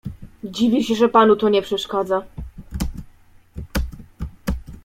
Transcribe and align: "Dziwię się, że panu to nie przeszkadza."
"Dziwię 0.43 0.83
się, 0.83 0.95
że 0.95 1.09
panu 1.09 1.35
to 1.35 1.49
nie 1.49 1.61
przeszkadza." 1.61 2.23